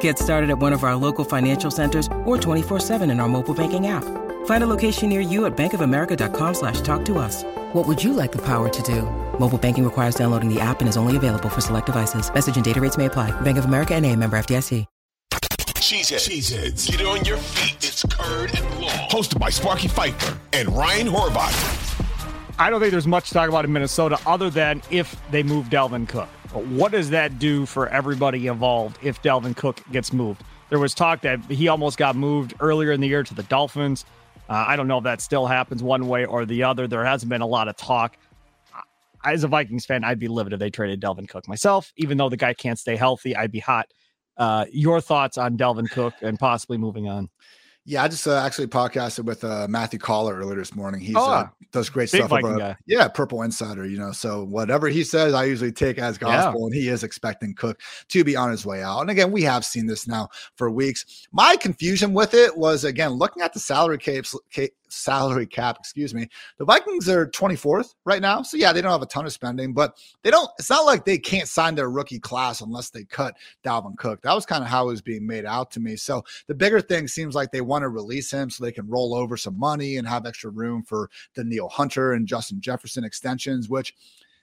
[0.00, 3.86] Get started at one of our local financial centers or 24-7 in our mobile banking
[3.86, 4.04] app.
[4.44, 7.44] Find a location near you at bankofamerica.com slash talk to us.
[7.72, 9.02] What would you like the power to do?
[9.38, 12.32] Mobile banking requires downloading the app and is only available for select devices.
[12.32, 13.30] Message and data rates may apply.
[13.40, 14.84] Bank of America and a member FDIC.
[15.88, 16.28] Cheeseheads.
[16.28, 16.90] Cheeseheads.
[16.90, 17.76] Get on your feet.
[17.76, 18.90] It's Curd and Long.
[19.08, 22.04] Hosted by Sparky Fifer and Ryan Horvath.
[22.58, 25.68] I don't think there's much to talk about in Minnesota other than if they move
[25.68, 26.28] Dalvin Cook.
[26.52, 30.42] What does that do for everybody involved if Dalvin Cook gets moved?
[30.70, 34.04] There was talk that he almost got moved earlier in the year to the Dolphins.
[34.48, 36.86] Uh, I don't know if that still happens one way or the other.
[36.86, 38.16] There hasn't been a lot of talk.
[39.24, 41.92] As a Vikings fan, I'd be livid if they traded Dalvin Cook myself.
[41.96, 43.88] Even though the guy can't stay healthy, I'd be hot.
[44.36, 47.28] Uh, your thoughts on Dalvin Cook and possibly moving on?
[47.88, 51.00] Yeah, I just uh, actually podcasted with uh, Matthew Coller earlier this morning.
[51.00, 52.30] He oh, uh, does great stuff.
[52.30, 53.86] About, yeah, Purple Insider.
[53.86, 56.66] You know, so whatever he says, I usually take as gospel, yeah.
[56.66, 59.00] and he is expecting Cook to be on his way out.
[59.00, 61.26] And again, we have seen this now for weeks.
[61.32, 64.36] My confusion with it was again looking at the salary caps,
[64.88, 66.28] salary cap, excuse me.
[66.58, 68.42] The Vikings are 24th right now.
[68.42, 71.04] So yeah, they don't have a ton of spending, but they don't, it's not like
[71.04, 74.22] they can't sign their rookie class unless they cut Dalvin Cook.
[74.22, 75.96] That was kind of how it was being made out to me.
[75.96, 79.14] So the bigger thing seems like they want to release him so they can roll
[79.14, 83.94] over some money and have extra room for Danielle Hunter and Justin Jefferson extensions, which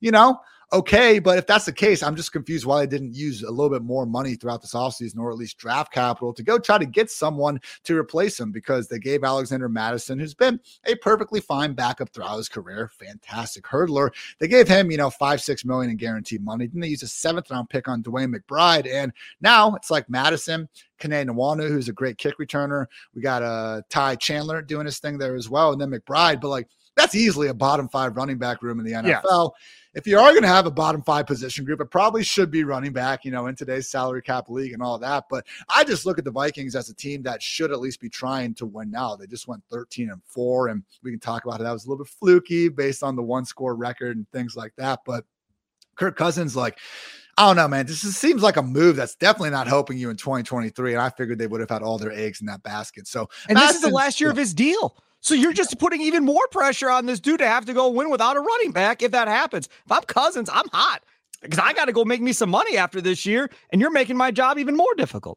[0.00, 0.38] you know,
[0.72, 1.18] okay.
[1.18, 3.82] But if that's the case, I'm just confused why they didn't use a little bit
[3.82, 7.10] more money throughout this offseason or at least draft capital to go try to get
[7.10, 12.10] someone to replace him because they gave Alexander Mattison, who's been a perfectly fine backup
[12.10, 14.10] throughout his career, fantastic hurdler.
[14.38, 16.66] They gave him, you know, five, six million in guaranteed money.
[16.66, 18.92] Then they used a seventh round pick on DeWayne McBride.
[18.92, 20.68] And now it's like Mattison,
[21.00, 22.86] Kene Nwangwu, who's a great kick returner.
[23.14, 25.72] We got uh, Ty Chandler doing his thing there as well.
[25.72, 28.92] And then McBride, but like that's easily a bottom five running back room in the
[28.92, 29.04] NFL.
[29.24, 29.48] Yeah
[29.96, 32.64] if you are going to have a bottom five position group, it probably should be
[32.64, 35.24] running back, you know, in today's salary cap league and all that.
[35.30, 38.10] But I just look at the Vikings as a team that should at least be
[38.10, 39.16] trying to win now.
[39.16, 41.64] They just went 13 and four, and we can talk about it.
[41.64, 44.74] That was a little bit fluky based on the one score record and things like
[44.76, 45.00] that.
[45.06, 45.24] But
[45.96, 46.78] Kirk Cousins, like,
[47.38, 47.86] I don't know, man.
[47.86, 50.92] This is, seems like a move that's definitely not helping you in 2023.
[50.92, 53.06] And I figured they would have had all their eggs in that basket.
[53.06, 54.94] So, and this is the last year of his deal.
[55.26, 58.10] So you're just putting even more pressure on this dude to have to go win
[58.10, 59.68] without a running back if that happens.
[59.84, 61.02] If I'm Cousins, I'm hot
[61.42, 64.16] because I got to go make me some money after this year, and you're making
[64.16, 65.36] my job even more difficult.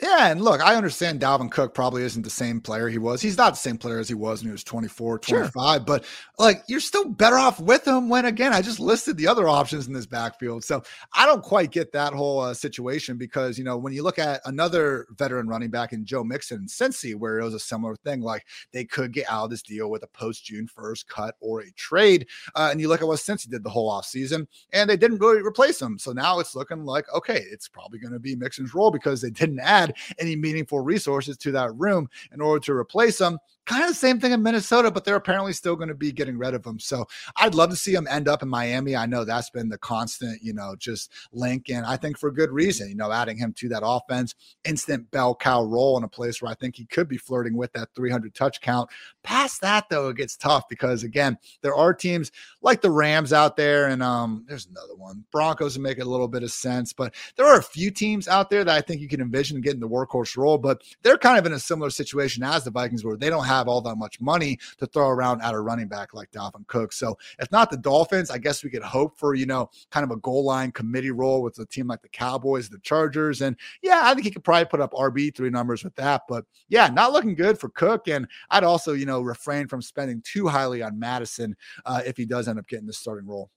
[0.00, 3.20] Yeah, and look, I understand Dalvin Cook probably isn't the same player he was.
[3.20, 5.80] He's not the same player as he was when he was 24, 25, sure.
[5.80, 6.04] but
[6.38, 9.88] like you're still better off with him when again, I just listed the other options
[9.88, 10.62] in this backfield.
[10.62, 14.20] So I don't quite get that whole uh, situation because, you know, when you look
[14.20, 17.96] at another veteran running back in Joe Mixon and Cincy, where it was a similar
[17.96, 21.34] thing, like they could get out of this deal with a post June 1st cut
[21.40, 22.28] or a trade.
[22.54, 25.42] Uh, and you look at what Cincy did the whole offseason and they didn't really
[25.42, 25.98] replace him.
[25.98, 29.30] So now it's looking like, okay, it's probably going to be Mixon's role because they
[29.30, 33.38] didn't add add any meaningful resources to that room in order to replace them.
[33.66, 36.38] Kind of the same thing in Minnesota, but they're apparently still going to be getting
[36.38, 36.78] rid of them.
[36.78, 37.06] So
[37.36, 38.96] I'd love to see him end up in Miami.
[38.96, 41.68] I know that's been the constant, you know, just link.
[41.68, 45.34] And I think for good reason, you know, adding him to that offense, instant bell
[45.34, 48.34] cow role in a place where I think he could be flirting with that 300
[48.34, 48.88] touch count.
[49.22, 52.32] Past that, though, it gets tough because, again, there are teams
[52.62, 55.24] like the Rams out there, and um, there's another one.
[55.30, 58.64] Broncos make a little bit of sense, but there are a few teams out there
[58.64, 61.46] that I think you can envision getting in the workhorse role, but they're kind of
[61.46, 64.58] in a similar situation as the Vikings where they don't have all that much money
[64.78, 66.92] to throw around at a running back like Dalvin Cook.
[66.92, 70.10] So if not the Dolphins, I guess we could hope for, you know, kind of
[70.10, 73.42] a goal line committee role with a team like the Cowboys, the Chargers.
[73.42, 76.22] And yeah, I think he could probably put up RB three numbers with that.
[76.28, 78.08] But yeah, not looking good for Cook.
[78.08, 82.24] And I'd also, you know, refrain from spending too highly on Mattison uh, if he
[82.24, 83.50] does end up getting the starting role.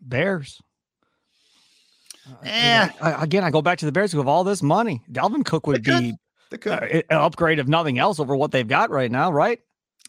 [0.00, 0.60] Bears.
[3.00, 5.02] Uh, again, I go back to the Bears who have all this money.
[5.10, 6.14] Dalvin Cook would be
[7.10, 9.60] an upgrade, if nothing else, over what they've got right now, right?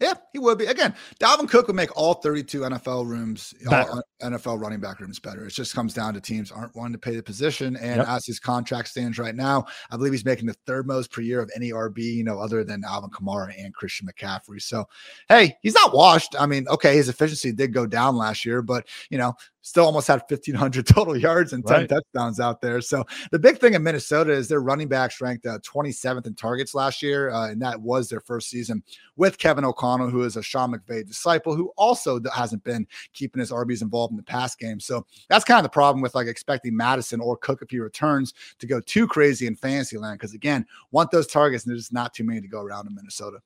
[0.00, 0.64] Yeah, he would be.
[0.64, 5.46] Again, Dalvin Cook would make all 32 NFL rooms, all NFL running back rooms better.
[5.46, 7.76] It just comes down to teams aren't wanting to pay the position.
[7.76, 8.08] And yep.
[8.08, 11.40] as his contract stands right now, I believe he's making the third most per year
[11.40, 14.60] of any RB, you know, other than Alvin Kamara and Christian McCaffrey.
[14.62, 14.84] So,
[15.28, 16.34] hey, he's not washed.
[16.38, 20.08] I mean, okay, his efficiency did go down last year, but, you know, still almost
[20.08, 21.88] had 1,500 total yards and 10 right.
[21.88, 22.80] touchdowns out there.
[22.80, 26.74] So the big thing in Minnesota is their running backs ranked uh, 27th in targets
[26.74, 28.82] last year, uh, and that was their first season
[29.16, 33.50] with Kevin O'Connell, who is a Sean McVay disciple, who also hasn't been keeping his
[33.50, 34.80] RBs involved in the pass game.
[34.80, 38.34] So that's kind of the problem with like expecting Mattison or Cook if he returns
[38.58, 40.18] to go too crazy in fantasy land.
[40.18, 42.94] Because again, want those targets, and there's just not too many to go around in
[42.94, 43.38] Minnesota.